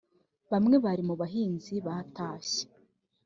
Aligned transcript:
bamwe 0.51 0.75
bari 0.85 1.03
mubahinzi 1.09 1.73
batashye 1.85 2.63